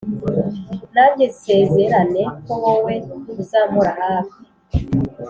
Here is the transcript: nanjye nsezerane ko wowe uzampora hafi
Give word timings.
nanjye 0.93 1.25
nsezerane 1.33 2.21
ko 2.43 2.53
wowe 2.63 2.93
uzampora 3.41 3.91
hafi 4.01 4.39